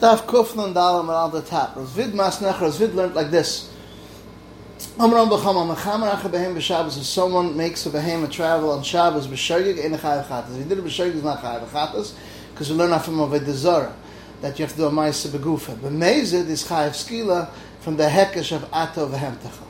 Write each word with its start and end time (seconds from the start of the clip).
Daf 0.00 0.24
Kufnan 0.24 0.72
Dalam 0.72 1.00
and 1.00 1.10
on 1.10 1.30
the 1.30 1.42
top. 1.42 1.76
Vid 1.76 2.14
Masnech, 2.14 2.78
Vid 2.78 2.94
learned 2.94 3.14
like 3.14 3.30
this. 3.30 3.70
If 4.98 7.04
someone 7.04 7.54
makes 7.54 7.84
a 7.84 7.90
behem 7.90 8.24
a 8.24 8.28
travel 8.28 8.70
on 8.70 8.82
Shabbos 8.82 9.26
b'shogig 9.26 9.84
in 9.84 9.92
a 9.92 9.98
chayav. 9.98 10.50
If 10.50 10.56
he 10.56 10.64
did 10.64 10.78
it 10.78 10.84
b'shogig, 10.84 11.16
it's 11.16 11.22
not 11.22 11.42
chayav 11.42 11.68
chatas 11.68 12.14
because 12.50 12.70
we 12.70 12.76
learn 12.76 12.98
from 13.00 13.16
Avodah 13.16 13.52
Zarah 13.52 13.94
that 14.40 14.58
you 14.58 14.64
have 14.64 14.72
to 14.72 14.78
do 14.78 14.86
a 14.86 14.90
ma'ase 14.90 15.28
begufa. 15.28 15.76
B'mezid 15.76 16.48
is 16.48 16.64
chayav 16.64 16.92
skila 16.92 17.50
from 17.80 17.98
the 17.98 18.04
hekesh 18.04 18.56
of 18.56 18.66
ato 18.72 19.06
v'hemtecha. 19.06 19.64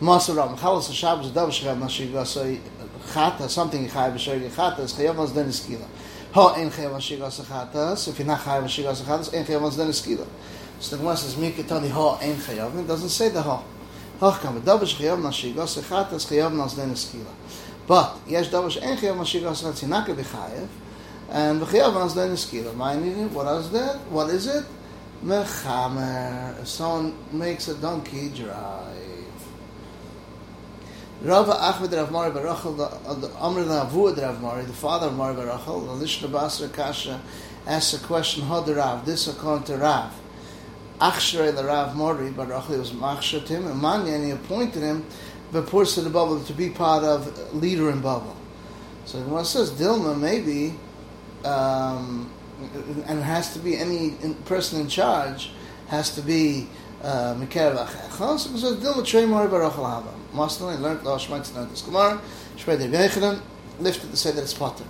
Maser 0.00 0.36
Ram 0.36 0.56
chalas 0.56 0.92
Shabbos 0.92 1.32
dav 1.32 1.48
shchayav 1.48 1.80
mashigasoi 1.80 2.60
chata 3.08 3.48
something 3.48 3.88
chayav 3.88 4.14
b'shogig 4.14 4.50
chatas 4.50 4.94
chayav 4.94 5.16
mas 5.16 5.32
den 5.32 5.48
skila. 5.48 5.88
Ha 6.34 6.54
ein 6.54 6.68
chayav 6.68 6.90
mashigas 6.90 7.40
chatas. 7.44 8.08
If 8.08 8.18
you're 8.18 8.26
not 8.26 8.40
chayav 8.40 8.64
mashigas 8.64 9.02
chatas, 9.02 9.32
ein 9.32 9.44
chayav 9.44 9.62
mas 9.62 9.76
den 9.76 9.86
skila. 9.90 10.26
So 10.80 10.96
the 10.96 11.02
Gemara 11.02 11.16
says 11.16 11.36
miketani 11.36 11.88
ha 11.90 12.18
ein 12.20 12.34
chayav. 12.34 12.76
It 12.76 12.88
doesn't 12.88 13.10
say 13.10 13.28
the 13.28 13.40
ha. 13.40 13.62
Hoch 14.18 14.40
kam 14.40 14.60
davar 14.62 14.80
shchayav 14.80 15.16
mashigas 15.22 15.80
chatas 15.80 16.26
chayav 16.26 16.52
mas 16.52 16.74
den 16.74 16.90
skila. 16.90 17.30
But 17.86 18.18
yes, 18.26 18.48
davar 18.48 18.68
she'en 18.68 18.96
chayav 18.96 19.16
mashigas 19.16 19.62
chatas 19.62 19.84
hinaka 19.84 20.12
b'chayav. 20.12 20.66
And 21.30 21.60
v'chayav 21.60 22.14
den 22.16 22.30
skila. 22.32 22.74
Meaning, 22.74 23.32
what 23.32 23.46
is 23.60 23.70
that? 23.70 24.00
What 24.10 24.30
is 24.30 24.48
it? 24.48 24.64
Mechamer. 25.24 26.60
If 26.60 26.66
someone 26.66 27.14
makes 27.30 27.68
a 27.68 27.76
donkey 27.76 28.30
drive. 28.30 29.23
Rav 31.22 31.48
Achmed 31.48 31.92
Rav 31.92 32.10
Mari 32.10 32.30
Barachel, 32.32 32.76
the 33.20 33.30
Amr 33.36 33.64
Navu 33.64 34.16
Rav 34.16 34.42
Mari, 34.42 34.64
the 34.64 34.72
father 34.72 35.06
of 35.06 35.14
Mari 35.14 35.34
Barachel, 35.34 35.86
the 35.86 36.04
Lishna 36.04 36.30
Basra 36.30 36.68
Kasha, 36.68 37.20
asks 37.66 37.94
a 37.94 38.06
question, 38.06 38.46
the 38.48 38.74
Rav, 38.74 39.06
this 39.06 39.26
according 39.26 39.64
to 39.64 39.76
Rav. 39.76 40.12
Achshrei 41.00 41.54
the 41.54 41.64
Rav 41.64 41.96
Mari 41.96 42.30
Barachel 42.30 42.78
was 42.78 42.92
Machshat 42.92 43.48
him, 43.48 43.66
and 43.66 43.80
Manya, 43.80 44.12
and 44.12 44.24
he 44.24 44.30
appointed 44.32 44.82
him, 44.82 45.06
the 45.52 45.62
Pursa 45.62 46.02
the 46.02 46.10
Bavel, 46.10 46.44
to 46.46 46.52
be 46.52 46.68
part 46.68 47.04
of 47.04 47.54
leader 47.54 47.90
in 47.90 48.02
Bavel. 48.02 48.34
So 49.06 49.18
the 49.18 49.24
Gemara 49.24 49.44
says, 49.44 49.70
Dilma, 49.70 50.18
maybe, 50.18 50.78
um, 51.44 52.30
and 53.06 53.18
it 53.18 53.22
has 53.22 53.52
to 53.54 53.58
be 53.58 53.76
any 53.76 54.34
person 54.44 54.80
in 54.80 54.88
charge, 54.88 55.52
has 55.88 56.14
to 56.14 56.22
be 56.22 56.68
Mikerev 57.04 57.86
Achecha, 57.86 58.38
so 58.38 58.54
it 58.54 58.58
says, 58.58 58.76
Dilma 58.76 59.04
Trey 59.04 59.26
Mari 59.26 59.48
Barachel 59.48 59.84
Haba. 59.84 60.12
Masna, 60.32 60.74
he 60.74 60.82
learned 60.82 61.00
Lashma, 61.00 61.38
Schmeitz, 61.40 61.54
learned 61.54 61.70
this 61.70 61.82
Gemara, 61.82 62.20
Shpei 62.56 62.78
Der 62.78 62.88
Yechidim, 62.88 63.40
lifted 63.78 64.10
to 64.10 64.16
say 64.16 64.30
that 64.32 64.42
it's 64.42 64.54
Potter. 64.54 64.84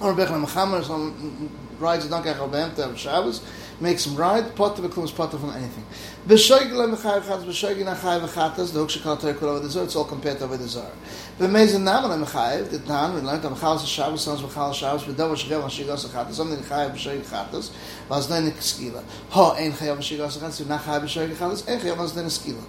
Or 0.00 0.14
Bechna 0.14 0.44
Mechamer, 0.44 0.82
some 0.84 1.50
rides 1.78 2.06
a 2.06 2.08
donkey 2.08 2.30
Echel 2.30 2.50
Behem 2.50 2.74
to 2.74 2.86
have 2.86 2.98
Shabbos, 2.98 3.42
makes 3.80 4.06
him 4.06 4.16
ride, 4.16 4.54
Potter 4.56 4.82
becomes 4.82 5.12
Potter 5.12 5.38
from 5.38 5.50
anything. 5.50 5.84
B'shoigel 6.26 6.94
Mechayev 6.94 7.22
Chatas, 7.22 7.44
B'shoigel 7.44 7.84
Nachayev 7.84 8.26
Chatas, 8.28 8.72
the 8.72 8.80
Hukshakal 8.80 9.20
Terkul 9.20 9.44
over 9.44 9.60
the 9.60 9.68
Zor, 9.68 9.84
it's 9.84 9.94
all 9.94 10.04
compared 10.04 10.38
to 10.38 10.44
over 10.44 10.56
the 10.56 10.66
Zor. 10.66 10.90
B'mezin 11.38 11.82
Naman 11.82 12.24
Mechayev, 12.24 12.70
the 12.70 12.78
Tan, 12.80 13.14
we 13.14 13.20
learned 13.20 13.44
on 13.44 13.54
Mechal 13.54 13.86
Shabbos, 13.86 14.22
sounds 14.22 14.42
Mechal 14.42 14.74
Shabbos, 14.74 15.04
B'davar 15.04 15.36
Shchev, 15.36 15.62
Mashigos 15.62 16.06
Chatas, 16.08 16.32
something 16.32 16.58
Chayev 16.60 16.92
B'shoigel 16.92 17.22
Chatas, 17.22 17.70
was 18.08 18.28
then 18.28 18.50
Skila. 18.52 19.04
Ha, 19.30 19.54
ein 19.54 19.72
Chayev 19.72 19.98
Mashigos 19.98 20.38
Chatas, 20.38 20.62
Nachayev 20.62 21.02
B'shoigel 21.02 21.34
Chatas, 21.34 21.68
ein 21.68 21.78
Chayev 21.78 21.98
was 21.98 22.14
then 22.14 22.26
Skila. 22.26 22.64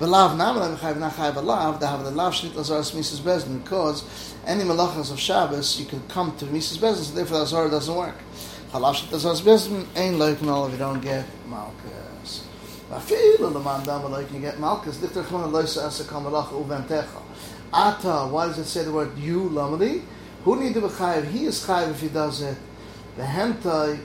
Belav 0.00 0.34
namal 0.34 0.74
mechayev 0.74 0.96
nachayev 0.96 1.34
belav. 1.34 1.78
They 1.78 1.86
have 1.86 2.02
the 2.02 2.10
lav 2.10 2.32
shnit 2.32 2.52
lazaras 2.52 2.92
Mrs. 2.96 3.20
Bezdin 3.20 3.62
because 3.62 4.02
any 4.46 4.64
malachas 4.64 5.12
of 5.12 5.20
Shabbos 5.20 5.78
you 5.78 5.84
can 5.84 6.00
come 6.08 6.34
to 6.38 6.46
Mrs. 6.46 6.78
Bezdin. 6.78 7.04
So 7.04 7.14
therefore 7.14 7.44
the 7.44 7.68
doesn't 7.68 7.94
work. 7.94 8.14
Halav 8.72 8.94
shnit 8.94 9.10
lazaras 9.10 9.42
Bezdin 9.42 9.84
ain't 9.94 10.48
all 10.48 10.64
if 10.64 10.72
you 10.72 10.78
don't 10.78 11.02
get 11.02 11.26
malchus. 11.46 12.46
Afilu 12.90 13.52
leman 13.52 13.84
dam 13.84 14.10
like 14.10 14.32
you 14.32 14.40
get 14.40 14.58
malchus. 14.58 14.96
Dichter 14.96 15.22
chman 15.22 15.52
loisa 15.52 15.84
asa 15.84 16.04
kamalach 16.04 16.48
uvem 16.48 16.86
techa. 16.86 17.20
Ata. 17.70 18.26
Why 18.32 18.46
does 18.46 18.58
it 18.58 18.64
say 18.64 18.84
the 18.84 18.92
word 18.92 19.18
you 19.18 19.50
lamali? 19.50 20.02
Who 20.44 20.58
need 20.58 20.72
to 20.72 20.80
be 20.80 20.86
chayev? 20.86 21.30
He 21.30 21.44
is 21.44 21.62
chayev 21.66 21.90
if 21.90 22.00
he 22.00 22.08
does 22.08 22.40
it. 22.40 22.56
The 23.18 23.24
hentai 23.24 24.00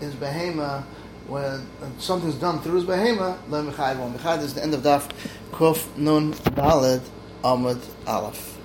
is 0.00 0.14
behema 0.14 0.84
when 1.26 1.66
something's 1.98 2.34
done 2.36 2.60
through 2.60 2.74
his 2.74 2.84
behema, 2.84 3.36
le 3.48 3.62
mechayv 3.62 4.00
on. 4.00 4.14
Mechayv 4.14 4.42
is 4.42 4.54
the 4.54 4.62
end 4.62 4.74
of 4.74 4.82
daf 4.82 5.10
kuf 5.52 5.96
nun 5.96 6.32
daled 6.32 7.02
amud 7.42 7.80
aleph. 8.06 8.58